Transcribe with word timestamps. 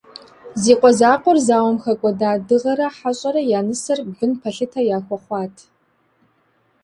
Зи 0.61 0.73
къуэ 0.79 0.91
закъуэр 0.99 1.37
зауэм 1.47 1.77
хэкӏуэда 1.83 2.31
Дыгъэрэ 2.47 2.87
Хьэщӏэрэ 2.97 3.41
я 3.57 3.61
нысэр 3.67 3.99
бын 4.17 4.31
пэлъытэ 4.41 4.79
яхуэхъуат. 4.97 5.55